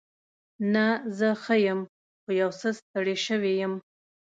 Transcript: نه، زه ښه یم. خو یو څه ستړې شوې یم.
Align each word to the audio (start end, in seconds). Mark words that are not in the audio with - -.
نه، 0.73 0.87
زه 1.17 1.29
ښه 1.41 1.55
یم. 1.65 1.79
خو 2.21 2.29
یو 2.41 2.49
څه 2.59 2.69
ستړې 2.79 3.15
شوې 3.25 3.51
یم. 3.61 3.73